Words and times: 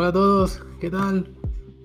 Hola 0.00 0.08
a 0.08 0.12
todos, 0.12 0.62
¿qué 0.80 0.88
tal? 0.88 1.30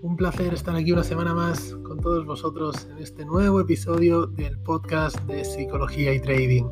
Un 0.02 0.16
placer 0.16 0.54
estar 0.54 0.74
aquí 0.74 0.94
una 0.94 1.04
semana 1.04 1.34
más 1.34 1.76
con 1.84 2.00
todos 2.00 2.26
vosotros 2.26 2.88
en 2.90 3.00
este 3.00 3.26
nuevo 3.26 3.60
episodio 3.60 4.26
del 4.26 4.58
podcast 4.58 5.20
de 5.26 5.44
Psicología 5.44 6.14
y 6.14 6.22
Trading. 6.22 6.64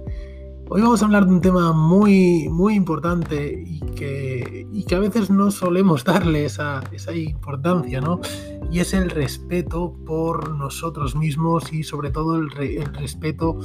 Hoy 0.69 0.81
vamos 0.81 1.01
a 1.01 1.05
hablar 1.05 1.25
de 1.25 1.33
un 1.33 1.41
tema 1.41 1.73
muy, 1.73 2.47
muy 2.47 2.75
importante 2.75 3.61
y 3.67 3.81
que, 3.93 4.65
y 4.71 4.85
que 4.85 4.95
a 4.95 4.99
veces 4.99 5.29
no 5.29 5.51
solemos 5.51 6.03
darle 6.05 6.45
esa, 6.45 6.81
esa 6.93 7.13
importancia, 7.13 7.99
¿no? 7.99 8.21
Y 8.71 8.79
es 8.79 8.93
el 8.93 9.09
respeto 9.09 9.93
por 10.05 10.49
nosotros 10.51 11.13
mismos 11.13 11.73
y 11.73 11.83
sobre 11.83 12.09
todo 12.09 12.37
el, 12.37 12.47
el 12.57 12.93
respeto 12.93 13.59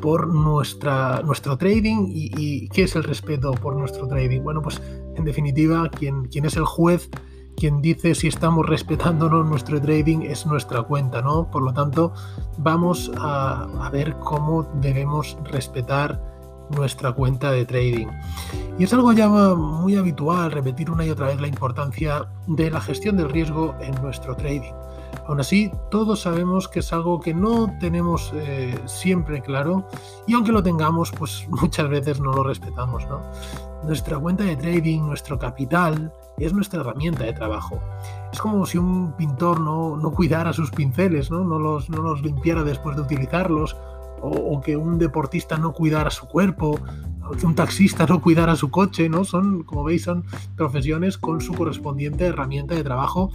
por 0.00 0.28
nuestra, 0.28 1.22
nuestro 1.22 1.56
trading. 1.56 2.06
Y, 2.08 2.68
qué 2.68 2.82
es 2.84 2.94
el 2.94 3.04
respeto 3.04 3.52
por 3.52 3.74
nuestro 3.76 4.06
trading? 4.06 4.42
Bueno, 4.42 4.62
pues 4.62 4.80
en 5.16 5.24
definitiva, 5.24 5.88
quien, 5.90 6.26
quien 6.26 6.44
es 6.44 6.56
el 6.56 6.64
juez 6.64 7.10
quien 7.56 7.80
dice 7.80 8.14
si 8.14 8.28
estamos 8.28 8.66
respetándonos 8.66 9.46
nuestro 9.46 9.80
trading 9.80 10.22
es 10.22 10.46
nuestra 10.46 10.82
cuenta, 10.82 11.22
¿no? 11.22 11.50
Por 11.50 11.62
lo 11.62 11.72
tanto, 11.72 12.12
vamos 12.58 13.10
a, 13.16 13.88
ver 13.92 14.16
cómo 14.18 14.64
debemos 14.80 15.36
respetar 15.44 16.20
nuestra 16.70 17.12
cuenta 17.12 17.50
de 17.52 17.64
trading. 17.64 18.08
Y 18.78 18.84
es 18.84 18.92
algo 18.92 19.12
ya 19.12 19.28
muy 19.28 19.96
habitual 19.96 20.50
repetir 20.50 20.90
una 20.90 21.04
y 21.04 21.10
otra 21.10 21.28
vez 21.28 21.40
la 21.40 21.46
importancia 21.46 22.26
de 22.46 22.70
la 22.70 22.80
gestión 22.80 23.16
del 23.16 23.30
riesgo 23.30 23.74
en 23.80 23.94
nuestro 24.02 24.34
trading. 24.34 24.72
Aún 25.26 25.40
así, 25.40 25.70
todos 25.90 26.20
sabemos 26.20 26.68
que 26.68 26.80
es 26.80 26.92
algo 26.92 27.20
que 27.20 27.32
no 27.32 27.74
tenemos 27.78 28.32
eh, 28.34 28.78
siempre 28.86 29.40
claro 29.40 29.86
y 30.26 30.34
aunque 30.34 30.52
lo 30.52 30.62
tengamos, 30.62 31.12
pues 31.12 31.46
muchas 31.50 31.88
veces 31.88 32.20
no 32.20 32.32
lo 32.32 32.42
respetamos. 32.42 33.06
¿no? 33.06 33.20
Nuestra 33.84 34.18
cuenta 34.18 34.44
de 34.44 34.56
trading, 34.56 35.00
nuestro 35.02 35.38
capital, 35.38 36.12
es 36.38 36.52
nuestra 36.52 36.80
herramienta 36.80 37.24
de 37.24 37.32
trabajo. 37.32 37.80
Es 38.32 38.40
como 38.40 38.66
si 38.66 38.78
un 38.78 39.12
pintor 39.16 39.60
no, 39.60 39.96
no 39.96 40.12
cuidara 40.12 40.52
sus 40.52 40.70
pinceles, 40.70 41.30
¿no? 41.30 41.44
No, 41.44 41.58
los, 41.58 41.88
no 41.90 42.02
los 42.02 42.22
limpiara 42.22 42.62
después 42.64 42.96
de 42.96 43.02
utilizarlos 43.02 43.76
o, 44.26 44.60
que 44.60 44.76
un 44.76 44.98
deportista 44.98 45.58
no 45.58 45.72
cuidara 45.72 46.10
su 46.10 46.26
cuerpo, 46.26 46.80
o 47.28 47.30
que 47.32 47.44
un 47.44 47.54
taxista 47.54 48.06
no 48.06 48.22
cuidara 48.22 48.56
su 48.56 48.70
coche, 48.70 49.08
¿no? 49.08 49.24
Son, 49.24 49.64
como 49.64 49.84
veis, 49.84 50.04
son 50.04 50.24
profesiones 50.56 51.18
con 51.18 51.40
su 51.40 51.52
correspondiente 51.52 52.24
herramienta 52.24 52.74
de 52.74 52.82
trabajo. 52.82 53.30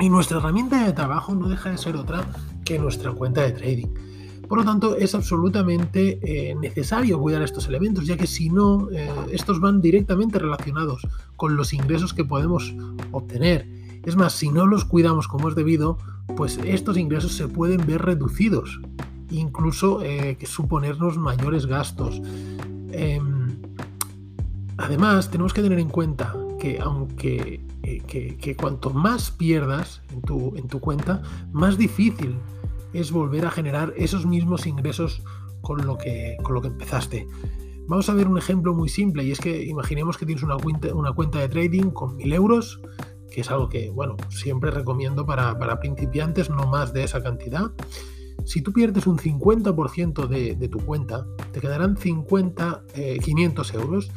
Y 0.00 0.08
nuestra 0.08 0.38
herramienta 0.38 0.84
de 0.84 0.92
trabajo 0.92 1.34
no 1.34 1.48
deja 1.48 1.70
de 1.70 1.78
ser 1.78 1.96
otra 1.96 2.24
que 2.64 2.78
nuestra 2.78 3.12
cuenta 3.12 3.42
de 3.42 3.52
trading. 3.52 4.09
Por 4.50 4.58
lo 4.58 4.64
tanto, 4.64 4.96
es 4.96 5.14
absolutamente 5.14 6.18
eh, 6.24 6.56
necesario 6.56 7.20
cuidar 7.20 7.40
estos 7.40 7.68
elementos, 7.68 8.04
ya 8.04 8.16
que 8.16 8.26
si 8.26 8.50
no, 8.50 8.90
eh, 8.90 9.08
estos 9.30 9.60
van 9.60 9.80
directamente 9.80 10.40
relacionados 10.40 11.06
con 11.36 11.54
los 11.54 11.72
ingresos 11.72 12.12
que 12.12 12.24
podemos 12.24 12.74
obtener. 13.12 13.68
Es 14.04 14.16
más, 14.16 14.32
si 14.32 14.48
no 14.48 14.66
los 14.66 14.84
cuidamos 14.84 15.28
como 15.28 15.48
es 15.48 15.54
debido, 15.54 15.98
pues 16.36 16.58
estos 16.64 16.96
ingresos 16.96 17.34
se 17.34 17.46
pueden 17.46 17.86
ver 17.86 18.02
reducidos 18.02 18.80
incluso 19.30 20.02
eh, 20.02 20.36
suponernos 20.44 21.16
mayores 21.16 21.66
gastos. 21.66 22.20
Em, 22.90 23.56
además, 24.78 25.30
tenemos 25.30 25.54
que 25.54 25.62
tener 25.62 25.78
en 25.78 25.90
cuenta 25.90 26.34
que 26.58 26.80
aunque 26.80 27.64
eh, 27.84 28.56
cuanto 28.60 28.90
más 28.90 29.30
pierdas 29.30 30.02
en 30.12 30.22
tu, 30.22 30.56
en 30.56 30.66
tu 30.66 30.80
cuenta, 30.80 31.22
más 31.52 31.78
difícil 31.78 32.34
es 32.92 33.12
volver 33.12 33.46
a 33.46 33.50
generar 33.50 33.92
esos 33.96 34.26
mismos 34.26 34.66
ingresos 34.66 35.22
con 35.60 35.86
lo 35.86 35.98
que, 35.98 36.36
con 36.42 36.54
lo 36.54 36.60
que 36.60 36.68
empezaste. 36.68 37.26
Vamos 37.86 38.08
a 38.08 38.14
ver 38.14 38.28
un 38.28 38.38
ejemplo 38.38 38.72
muy 38.72 38.88
simple 38.88 39.24
y 39.24 39.32
es 39.32 39.40
que 39.40 39.64
imaginemos 39.64 40.16
que 40.16 40.26
tienes 40.26 40.44
una 40.44 40.56
cuenta, 40.56 40.94
una 40.94 41.12
cuenta 41.12 41.40
de 41.40 41.48
trading 41.48 41.90
con 41.90 42.16
1000 42.16 42.32
euros, 42.32 42.80
que 43.30 43.40
es 43.40 43.50
algo 43.50 43.68
que, 43.68 43.90
bueno, 43.90 44.16
siempre 44.28 44.70
recomiendo 44.70 45.26
para, 45.26 45.58
para 45.58 45.80
principiantes, 45.80 46.50
no 46.50 46.66
más 46.66 46.92
de 46.92 47.04
esa 47.04 47.22
cantidad. 47.22 47.72
Si 48.44 48.62
tú 48.62 48.72
pierdes 48.72 49.06
un 49.06 49.18
50% 49.18 50.26
de, 50.26 50.54
de, 50.54 50.68
tu 50.68 50.78
cuenta, 50.78 51.26
te 51.52 51.60
quedarán 51.60 51.96
50, 51.96 52.84
500 53.22 53.70
eh, 53.74 53.76
euros. 53.76 54.10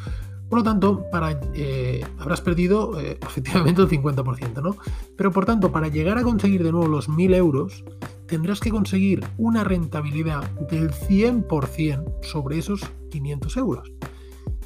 Por 0.50 0.60
lo 0.60 0.64
tanto, 0.64 1.06
para, 1.12 1.40
eh, 1.56 2.06
habrás 2.20 2.42
perdido 2.42 3.00
eh, 3.00 3.18
efectivamente 3.26 3.82
el 3.82 3.90
50%, 3.90 4.62
¿no? 4.62 4.78
Pero 5.18 5.32
por 5.32 5.46
tanto, 5.46 5.72
para 5.72 5.88
llegar 5.88 6.18
a 6.18 6.24
conseguir 6.24 6.64
de 6.64 6.72
nuevo 6.72 6.88
los 6.88 7.10
1000 7.10 7.34
euros, 7.34 7.84
tendrás 8.34 8.60
que 8.60 8.72
conseguir 8.72 9.24
una 9.38 9.64
rentabilidad 9.64 10.50
del 10.62 10.90
100% 10.90 12.24
sobre 12.24 12.58
esos 12.58 12.82
500 13.12 13.58
euros. 13.58 13.92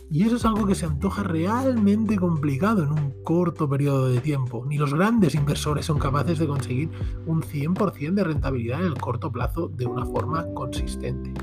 Y 0.10 0.24
eso 0.24 0.38
es 0.38 0.46
algo 0.46 0.66
que 0.66 0.74
se 0.74 0.86
antoja 0.86 1.24
realmente 1.24 2.16
complicado 2.16 2.84
en 2.84 2.94
un 2.94 3.14
corto 3.26 3.68
periodo 3.68 4.08
de 4.08 4.22
tiempo. 4.22 4.64
Ni 4.66 4.78
los 4.78 4.94
grandes 4.94 5.36
inversores 5.36 5.86
son 5.86 6.00
capaces 6.00 6.40
de 6.40 6.48
conseguir 6.48 6.92
un 7.26 7.42
100% 7.42 8.14
de 8.14 8.24
rentabilidad 8.24 8.80
en 8.80 8.86
el 8.86 8.94
corto 8.94 9.34
plazo 9.34 9.68
de 9.68 9.86
una 9.86 10.06
forma 10.06 10.46
consistente. 10.54 11.34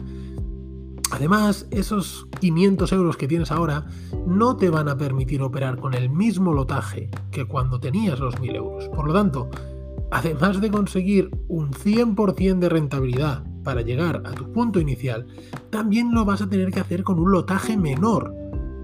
Además, 1.11 1.67
esos 1.71 2.27
500 2.41 2.91
euros 2.93 3.19
que 3.19 3.29
tienes 3.29 3.53
ahora 3.53 3.85
no 4.27 4.57
te 4.57 4.71
van 4.71 4.89
a 4.89 4.97
permitir 4.97 5.43
operar 5.43 5.77
con 5.77 5.93
el 5.93 6.09
mismo 6.09 6.55
lotaje 6.55 7.11
que 7.31 7.45
cuando 7.45 7.81
tenías 7.81 8.19
los 8.19 8.41
1000 8.41 8.57
euros. 8.57 8.89
Por 8.89 9.07
lo 9.07 9.13
tanto, 9.13 9.51
además 10.15 10.61
de 10.61 10.71
conseguir 10.71 11.29
un 11.49 11.73
100% 11.73 12.61
de 12.61 12.69
rentabilidad 12.69 13.43
para 13.65 13.83
llegar 13.83 14.23
a 14.25 14.31
tu 14.31 14.53
punto 14.53 14.79
inicial, 14.79 15.27
también 15.71 16.15
lo 16.15 16.25
vas 16.25 16.41
a 16.41 16.49
tener 16.49 16.71
que 16.71 16.79
hacer 16.79 17.03
con 17.03 17.19
un 17.19 17.33
lotaje 17.33 17.77
menor 17.77 18.33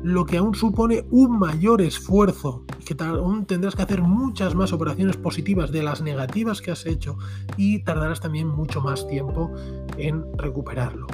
lo 0.03 0.27
que 0.27 0.39
aún 0.39 0.57
supone 0.57 1.07
un 1.11 1.39
mayor 1.39 1.83
esfuerzo, 1.83 2.65
que 2.85 2.97
aún 3.05 3.47
tendrás 3.47 3.77
que 3.77 3.83
hacer 3.83 4.03
muchas 4.03 4.57
más 4.57 4.73
operaciones 4.73 5.17
positivas 5.17 5.71
de 5.71 5.85
las 5.85 6.03
negativas 6.03 6.61
que 6.61 6.73
has 6.73 6.85
hecho 6.85 7.17
y 7.57 7.85
tardarás 7.85 8.21
también 8.21 8.49
mucho 8.49 8.81
más 8.81 9.07
tiempo 9.07 9.53
en 9.99 10.25
recuperarlo. 10.37 11.07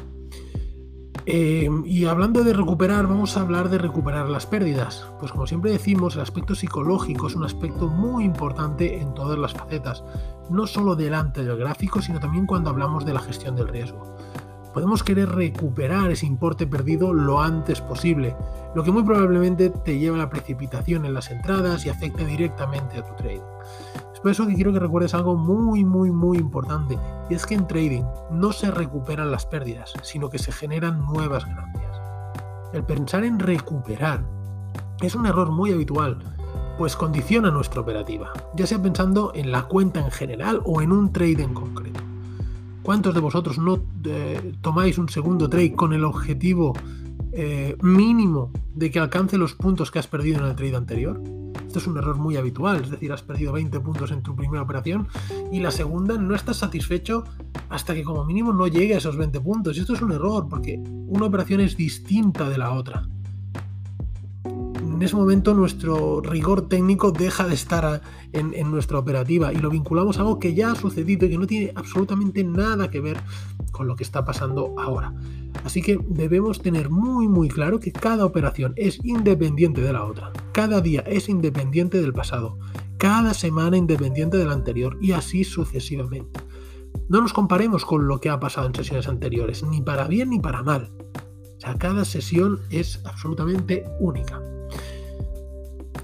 Eh, 1.29 1.69
y 1.85 2.05
hablando 2.05 2.45
de 2.45 2.53
recuperar, 2.53 3.09
vamos 3.09 3.37
a 3.37 3.41
hablar 3.41 3.69
de 3.69 3.79
recuperar 3.79 4.29
las 4.29 4.47
pérdidas. 4.47 5.07
Pues 5.19 5.33
como 5.33 5.47
siempre 5.47 5.73
decimos, 5.73 6.15
el 6.15 6.23
aspecto 6.23 6.55
psicológico 6.55 7.27
es 7.27 7.35
un 7.35 7.45
aspecto 7.45 7.89
muy 7.89 8.25
importante 8.25 9.01
en 9.01 9.13
todas 9.13 9.39
las 9.39 9.53
facetas, 9.53 10.05
no 10.51 10.67
solo 10.67 10.95
delante 10.95 11.45
del 11.45 11.59
gráfico, 11.59 12.01
sino 12.01 12.21
también 12.21 12.47
cuando 12.47 12.71
hablamos 12.71 13.05
de 13.05 13.13
la 13.13 13.21
gestión 13.21 13.57
del 13.57 13.69
riesgo 13.69 14.17
podemos 14.77 15.03
querer 15.03 15.31
recuperar 15.31 16.11
ese 16.11 16.27
importe 16.27 16.67
perdido 16.67 17.15
lo 17.15 17.41
antes 17.41 17.81
posible, 17.81 18.37
lo 18.75 18.85
que 18.85 18.93
muy 18.93 19.05
probablemente 19.05 19.71
te 19.71 19.99
lleva 19.99 20.17
a 20.17 20.19
la 20.19 20.29
precipitación 20.29 21.07
en 21.07 21.15
las 21.15 21.31
entradas 21.31 21.87
y 21.87 21.89
afecte 21.89 22.27
directamente 22.27 22.99
a 22.99 23.03
tu 23.03 23.15
trading. 23.15 23.41
Por 24.27 24.33
eso 24.33 24.49
que 24.49 24.57
quiero 24.57 24.73
que 24.73 24.81
recuerdes 24.81 25.15
algo 25.15 25.37
muy, 25.37 25.85
muy, 25.85 26.11
muy 26.11 26.39
importante, 26.39 26.99
y 27.31 27.35
es 27.35 27.47
que 27.47 27.55
en 27.55 27.69
trading 27.69 28.03
no 28.33 28.51
se 28.51 28.73
recuperan 28.73 29.31
las 29.31 29.47
pérdidas, 29.47 29.93
sino 30.03 30.31
que 30.31 30.41
se 30.41 30.51
generan 30.51 31.07
nuevas 31.07 31.47
ganancias. 31.47 32.01
El 32.73 32.83
pensar 32.83 33.23
en 33.23 33.39
recuperar 33.39 34.25
es 35.01 35.15
un 35.15 35.27
error 35.27 35.53
muy 35.53 35.71
habitual, 35.71 36.19
pues 36.77 36.97
condiciona 36.97 37.53
nuestra 37.53 37.83
operativa, 37.83 38.33
ya 38.57 38.67
sea 38.67 38.83
pensando 38.83 39.31
en 39.33 39.53
la 39.53 39.63
cuenta 39.63 40.01
en 40.01 40.11
general 40.11 40.61
o 40.65 40.83
en 40.83 40.91
un 40.91 41.13
trade 41.13 41.45
en 41.45 41.55
concreto. 41.55 42.01
¿Cuántos 42.83 43.15
de 43.15 43.21
vosotros 43.21 43.59
no 43.59 43.79
eh, 44.07 44.55
tomáis 44.61 44.99
un 44.99 45.09
segundo 45.09 45.49
trade 45.49 45.75
con 45.75 45.93
el 45.93 46.03
objetivo 46.03 46.73
eh, 47.31 47.77
mínimo 47.81 48.51
de 48.75 48.91
que 48.91 48.99
alcance 48.99 49.39
los 49.39 49.55
puntos 49.55 49.93
que 49.93 50.01
has 50.01 50.09
perdido 50.09 50.41
en 50.41 50.47
el 50.47 50.57
trade 50.57 50.75
anterior? 50.75 51.46
Es 51.79 51.87
un 51.87 51.99
error 51.99 52.17
muy 52.17 52.37
habitual, 52.37 52.83
es 52.83 52.91
decir, 52.91 53.13
has 53.13 53.23
perdido 53.23 53.53
20 53.53 53.81
puntos 53.81 54.11
en 54.11 54.23
tu 54.23 54.35
primera 54.35 54.63
operación 54.63 55.09
y 55.53 55.61
la 55.61 55.71
segunda 55.71 56.17
no 56.17 56.35
estás 56.35 56.59
satisfecho 56.59 57.25
hasta 57.69 57.95
que 57.95 58.05
como 58.05 58.25
mínimo 58.25 58.53
no 58.53 58.67
llegue 58.67 58.95
a 58.95 58.99
esos 58.99 59.17
20 59.17 59.41
puntos. 59.41 59.77
Y 59.77 59.81
esto 59.81 59.95
es 59.95 60.03
un 60.03 60.13
error 60.13 60.47
porque 60.49 60.81
una 61.07 61.27
operación 61.27 61.61
es 61.61 61.77
distinta 61.77 62.49
de 62.49 62.59
la 62.59 62.73
otra 62.73 63.07
en 64.97 65.03
ese 65.03 65.15
momento 65.15 65.53
nuestro 65.53 66.23
rigor 66.23 66.69
técnico 66.69 67.13
deja 67.13 67.47
de 67.47 67.53
estar 67.53 68.01
en, 68.33 68.71
nuestra 68.71 68.99
operativa 68.99 69.53
y 69.53 69.57
lo 69.57 69.69
vinculamos 69.69 70.17
a 70.17 70.23
algo 70.23 70.39
que 70.39 70.55
ya 70.55 70.73
ha 70.73 70.75
sucedido 70.75 71.27
y 71.27 71.31
que 71.31 71.37
no 71.37 71.47
tiene 71.47 71.71
absolutamente 71.75 72.43
nada 72.45 72.91
que 72.91 73.01
ver 73.01 73.19
con 73.73 73.89
lo 73.89 73.95
que 73.95 74.05
está 74.05 74.25
pasando 74.25 74.75
ahora. 74.79 75.13
Así 75.67 75.83
que 75.83 75.99
debemos 76.07 76.63
tener 76.63 76.91
muy 76.91 77.27
muy 77.27 77.49
claro 77.49 77.81
que 77.81 77.91
cada 77.91 78.25
operación 78.25 78.73
es 78.77 79.05
independiente 79.05 79.81
de 79.81 79.93
la 79.93 80.05
otra, 80.05 80.33
cada 80.53 80.81
día 80.81 81.01
es 81.01 81.29
independiente 81.29 82.01
del 82.01 82.13
pasado, 82.13 82.57
cada 82.99 83.35
semana 83.35 83.77
independiente 83.77 84.37
de 84.37 84.45
la 84.45 84.53
anterior 84.53 84.97
y 85.01 85.11
así 85.11 85.43
sucesivamente. 85.43 86.39
No 87.09 87.21
nos 87.21 87.33
comparemos 87.33 87.85
con 87.85 88.07
lo 88.07 88.21
que 88.21 88.31
ha 88.31 88.39
pasado 88.39 88.69
en 88.69 88.77
sesiones 88.77 89.09
anteriores, 89.09 89.65
ni 89.65 89.83
para 89.83 90.07
bien 90.07 90.31
ni 90.31 90.39
para 90.39 90.63
mal. 90.63 90.93
O 91.57 91.61
sea, 91.61 91.75
cada 91.75 92.05
sesión 92.05 92.61
es 92.71 93.05
absolutamente 93.05 93.87
única. 93.99 94.41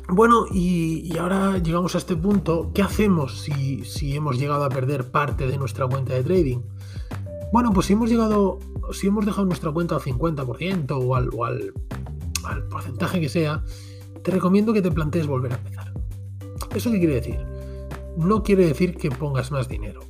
Bueno, 0.08 0.46
y, 0.52 1.16
ahora 1.18 1.58
llegamos 1.58 1.94
a 1.94 1.98
este 1.98 2.16
punto. 2.16 2.72
¿Qué 2.74 2.82
hacemos 2.82 3.40
si, 3.40 4.14
hemos 4.14 4.38
llegado 4.38 4.64
a 4.64 4.68
perder 4.70 5.12
parte 5.12 5.46
de 5.46 5.56
nuestra 5.56 5.86
cuenta 5.86 6.14
de 6.14 6.24
trading? 6.24 6.58
Bueno, 7.52 7.70
pues 7.72 7.86
si 7.86 7.92
hemos 7.92 8.08
llegado, 8.08 8.58
si 8.92 9.08
hemos 9.08 9.26
dejado 9.26 9.44
nuestra 9.46 9.70
cuenta 9.70 9.96
al 9.96 10.00
50% 10.00 10.90
o, 10.92 11.14
al, 11.14 11.28
o 11.34 11.44
al, 11.44 11.74
al 12.44 12.66
porcentaje 12.68 13.20
que 13.20 13.28
sea, 13.28 13.62
te 14.22 14.30
recomiendo 14.30 14.72
que 14.72 14.80
te 14.80 14.90
plantees 14.90 15.26
volver 15.26 15.52
a 15.52 15.56
empezar. 15.56 15.92
¿Eso 16.74 16.90
qué 16.90 16.98
quiere 16.98 17.16
decir? 17.16 17.38
No 18.16 18.42
quiere 18.42 18.66
decir 18.66 18.96
que 18.96 19.10
pongas 19.10 19.52
más 19.52 19.68
dinero. 19.68 20.00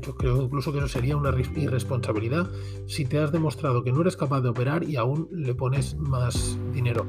Yo 0.00 0.14
creo 0.14 0.42
incluso 0.42 0.72
que 0.72 0.78
eso 0.78 0.88
sería 0.88 1.16
una 1.16 1.34
irresponsabilidad 1.56 2.50
si 2.86 3.04
te 3.04 3.18
has 3.18 3.30
demostrado 3.30 3.82
que 3.82 3.92
no 3.92 4.00
eres 4.00 4.16
capaz 4.16 4.40
de 4.40 4.48
operar 4.48 4.84
y 4.84 4.96
aún 4.96 5.28
le 5.30 5.54
pones 5.54 5.96
más 5.96 6.58
dinero, 6.72 7.06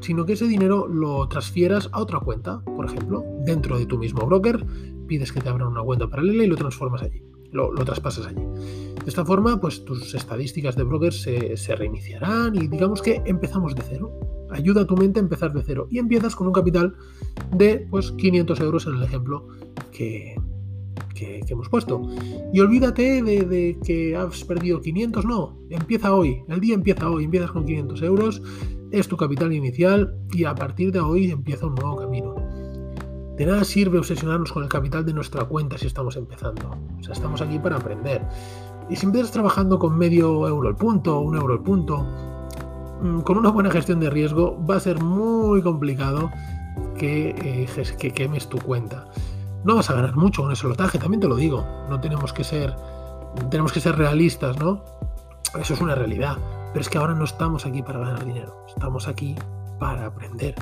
sino 0.00 0.24
que 0.24 0.34
ese 0.34 0.46
dinero 0.46 0.88
lo 0.88 1.28
transfieras 1.28 1.88
a 1.92 2.00
otra 2.00 2.20
cuenta, 2.20 2.60
por 2.64 2.86
ejemplo, 2.86 3.24
dentro 3.44 3.78
de 3.78 3.86
tu 3.86 3.98
mismo 3.98 4.26
broker, 4.26 4.64
pides 5.06 5.32
que 5.32 5.40
te 5.40 5.48
abran 5.48 5.68
una 5.68 5.82
cuenta 5.82 6.08
paralela 6.08 6.44
y 6.44 6.46
lo 6.46 6.56
transformas 6.56 7.02
allí, 7.02 7.22
lo, 7.52 7.72
traspasas 7.84 8.26
allí. 8.26 8.42
De 8.42 9.08
esta 9.08 9.24
forma, 9.24 9.60
pues 9.60 9.84
tus 9.84 10.14
estadísticas 10.14 10.76
de 10.76 10.84
broker 10.84 11.12
se, 11.12 11.56
se 11.56 11.74
reiniciarán 11.74 12.54
y 12.54 12.68
digamos 12.68 13.02
que 13.02 13.22
empezamos 13.24 13.74
de 13.74 13.82
cero 13.82 14.12
ayuda 14.50 14.82
a 14.82 14.86
tu 14.86 14.96
mente 14.96 15.20
a 15.20 15.22
empezar 15.22 15.52
de 15.52 15.62
cero 15.62 15.88
y 15.90 15.98
empiezas 15.98 16.34
con 16.34 16.46
un 16.46 16.52
capital 16.52 16.94
de 17.54 17.86
pues 17.90 18.12
500 18.12 18.60
euros 18.60 18.86
en 18.86 18.94
el 18.94 19.02
ejemplo 19.02 19.48
que, 19.92 20.36
que, 21.14 21.40
hemos 21.48 21.68
puesto. 21.68 22.02
Y 22.52 22.60
olvídate 22.60 23.22
de, 23.22 23.78
que 23.84 24.16
has 24.16 24.44
perdido 24.44 24.80
500, 24.80 25.24
no, 25.24 25.58
empieza 25.70 26.14
hoy, 26.14 26.42
el 26.48 26.60
día 26.60 26.74
empieza 26.74 27.10
hoy, 27.10 27.24
empiezas 27.24 27.50
con 27.50 27.64
500 27.64 28.02
euros, 28.02 28.42
es 28.90 29.08
tu 29.08 29.16
capital 29.16 29.52
inicial 29.52 30.16
y 30.32 30.44
a 30.44 30.54
partir 30.54 30.92
de 30.92 31.00
hoy 31.00 31.30
empieza 31.30 31.66
un 31.66 31.74
nuevo 31.74 31.96
camino. 31.96 32.37
De 33.38 33.46
nada 33.46 33.62
sirve 33.62 33.98
obsesionarnos 33.98 34.52
con 34.52 34.64
el 34.64 34.68
capital 34.68 35.06
de 35.06 35.12
nuestra 35.12 35.44
cuenta 35.44 35.78
si 35.78 35.86
estamos 35.86 36.16
empezando. 36.16 36.76
O 36.98 37.02
sea, 37.04 37.12
estamos 37.12 37.40
aquí 37.40 37.58
para 37.60 37.76
aprender. 37.76 38.20
Y 38.90 38.96
si 38.96 39.06
empiezas 39.06 39.30
trabajando 39.30 39.78
con 39.78 39.96
medio 39.96 40.48
euro 40.48 40.68
el 40.68 40.74
punto, 40.74 41.20
un 41.20 41.36
euro 41.36 41.54
el 41.54 41.60
punto, 41.60 42.04
mm, 43.00 43.20
con 43.20 43.38
una 43.38 43.50
buena 43.50 43.70
gestión 43.70 44.00
de 44.00 44.10
riesgo 44.10 44.58
va 44.66 44.76
a 44.76 44.80
ser 44.80 45.00
muy 45.00 45.62
complicado 45.62 46.30
que, 46.96 47.30
eh, 47.30 47.96
que 47.96 48.10
quemes 48.10 48.48
tu 48.48 48.58
cuenta. 48.58 49.06
No 49.64 49.76
vas 49.76 49.88
a 49.90 49.94
ganar 49.94 50.16
mucho 50.16 50.42
con 50.42 50.50
ese 50.50 50.66
lotaje, 50.66 50.98
también 50.98 51.20
te 51.20 51.28
lo 51.28 51.36
digo. 51.36 51.64
No 51.88 52.00
tenemos 52.00 52.32
que 52.32 52.42
ser, 52.42 52.74
tenemos 53.50 53.72
que 53.72 53.80
ser 53.80 53.96
realistas, 53.96 54.58
¿no? 54.58 54.82
Eso 55.60 55.74
es 55.74 55.80
una 55.80 55.94
realidad. 55.94 56.38
Pero 56.72 56.80
es 56.80 56.88
que 56.88 56.98
ahora 56.98 57.14
no 57.14 57.24
estamos 57.24 57.66
aquí 57.66 57.82
para 57.82 58.00
ganar 58.00 58.24
dinero, 58.24 58.64
estamos 58.66 59.06
aquí 59.06 59.36
para 59.78 60.06
aprender. 60.06 60.56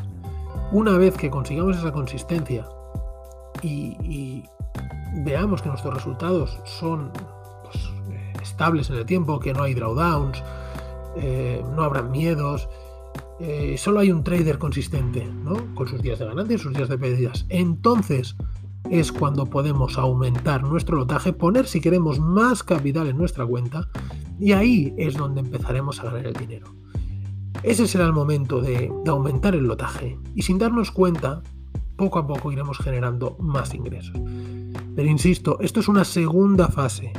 Una 0.72 0.98
vez 0.98 1.16
que 1.16 1.30
consigamos 1.30 1.76
esa 1.76 1.92
consistencia 1.92 2.66
y, 3.62 4.44
veamos 5.24 5.62
que 5.62 5.68
nuestros 5.68 5.94
resultados 5.94 6.58
son 6.64 7.10
pues, 7.62 7.90
estables 8.42 8.90
en 8.90 8.96
el 8.96 9.06
tiempo, 9.06 9.40
que 9.40 9.54
no 9.54 9.62
hay 9.62 9.74
drawdowns, 9.74 10.42
eh, 11.16 11.64
no 11.74 11.82
habrá 11.82 12.02
miedos, 12.02 12.68
eh, 13.38 13.76
solo 13.78 14.00
hay 14.00 14.10
un 14.10 14.24
trader 14.24 14.58
consistente, 14.58 15.24
¿no? 15.24 15.74
Con 15.74 15.88
sus 15.88 16.02
días 16.02 16.18
de 16.18 16.26
ganancia 16.26 16.56
y 16.56 16.58
sus 16.58 16.74
días 16.74 16.88
de 16.88 16.98
pérdidas. 16.98 17.46
Entonces, 17.48 18.36
es 18.90 19.12
cuando 19.12 19.46
podemos 19.46 19.98
aumentar 19.98 20.62
nuestro 20.62 20.96
lotaje, 20.96 21.32
poner 21.32 21.66
si 21.66 21.80
queremos 21.80 22.18
más 22.18 22.62
capital 22.62 23.08
en 23.08 23.16
nuestra 23.16 23.46
cuenta 23.46 23.88
y 24.38 24.52
ahí 24.52 24.94
es 24.96 25.14
donde 25.14 25.40
empezaremos 25.40 26.00
a 26.00 26.04
ganar 26.04 26.26
el 26.26 26.34
dinero. 26.34 26.74
Ese 27.62 27.86
será 27.86 28.04
el 28.04 28.12
momento 28.12 28.60
de, 28.60 28.92
aumentar 29.06 29.54
el 29.54 29.64
lotaje 29.64 30.18
y 30.34 30.42
sin 30.42 30.58
darnos 30.58 30.90
cuenta, 30.90 31.42
poco 31.96 32.18
a 32.18 32.26
poco 32.26 32.52
iremos 32.52 32.78
generando 32.78 33.36
más 33.40 33.74
ingresos. 33.74 34.16
Pero 34.94 35.08
insisto, 35.08 35.58
esto 35.60 35.80
es 35.80 35.88
una 35.88 36.04
segunda 36.04 36.68
fase. 36.68 37.12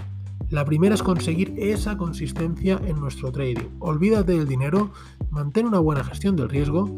La 0.49 0.63
primera 0.63 0.95
es 0.95 1.03
conseguir 1.03 1.53
esa 1.57 1.97
consistencia 1.97 2.79
en 2.85 2.99
nuestro 2.99 3.31
trading. 3.31 3.67
Olvídate 3.79 4.33
del 4.33 4.47
dinero, 4.47 4.91
mantén 5.29 5.65
una 5.65 5.79
buena 5.79 6.03
gestión 6.03 6.35
del 6.35 6.49
riesgo 6.49 6.89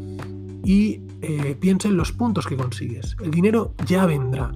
y 0.64 1.02
eh, 1.22 1.56
piensa 1.58 1.88
en 1.88 1.96
los 1.96 2.12
puntos 2.12 2.46
que 2.46 2.56
consigues. 2.56 3.16
El 3.20 3.30
dinero 3.30 3.74
ya 3.86 4.06
vendrá. 4.06 4.52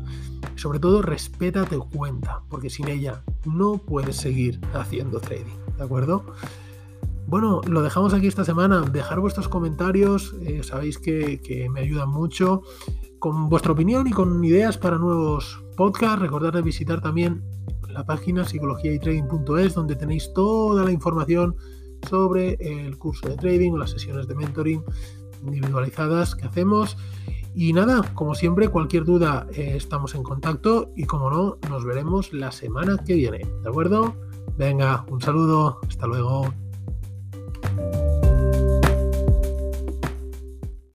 Sobre 0.55 0.79
todo, 0.79 1.03
respeta 1.03 1.65
tu 1.65 1.89
cuenta, 1.91 2.43
porque 2.49 2.71
sin 2.71 2.89
ella 2.89 3.25
no 3.45 3.79
puedes 3.79 4.17
seguir 4.17 4.61
haciendo 4.73 5.21
trading. 5.21 5.59
¿De 5.77 5.85
acuerdo? 5.85 6.25
Bueno, 7.35 7.63
lo 7.67 7.83
dejamos 7.83 8.15
aquí 8.15 8.29
esta 8.29 8.45
semana. 8.45 8.83
Dejar 8.83 9.19
vuestros 9.19 9.49
comentarios, 9.49 10.37
eh, 10.43 10.63
sabéis 10.63 10.99
que, 10.99 11.41
que, 11.41 11.69
me 11.69 11.81
ayudan 11.81 12.09
mucho. 12.09 12.63
Con 13.19 13.49
vuestra 13.49 13.73
opinión 13.73 14.07
y 14.07 14.13
con 14.13 14.45
ideas 14.45 14.79
para 14.79 14.99
nuevos 14.99 15.61
podcasts, 15.77 16.21
recordad 16.21 16.53
de 16.53 16.63
visitar 16.63 17.01
también 17.01 17.43
la 17.89 18.07
página 18.07 18.45
psicologiaytrading.es, 18.45 19.75
donde 19.75 19.97
tenéis 19.97 20.33
toda 20.33 20.85
la 20.85 20.93
información 20.93 21.57
sobre 22.09 22.57
el 22.61 22.97
curso 22.99 23.29
de 23.29 23.35
trading 23.35 23.73
o 23.73 23.79
las 23.79 23.91
sesiones 23.91 24.29
de 24.29 24.37
mentoring 24.37 24.85
individualizadas 25.43 26.37
que 26.37 26.47
hacemos. 26.47 26.97
Y 27.53 27.73
nada, 27.73 28.03
como 28.15 28.37
siempre, 28.37 28.69
cualquier 28.69 29.05
duda 29.05 29.49
eh, 29.55 29.73
estamos 29.75 30.15
en 30.15 30.23
contacto 30.23 30.93
y 30.95 31.03
como 31.07 31.31
no, 31.31 31.59
nos 31.69 31.85
veremos 31.85 32.33
la 32.33 32.53
semana 32.53 32.97
que 33.05 33.15
viene. 33.15 33.39
¿De 33.65 33.69
acuerdo? 33.69 34.15
Venga, 34.57 35.05
un 35.11 35.21
saludo, 35.21 35.81
hasta 35.89 36.07
luego. 36.07 36.55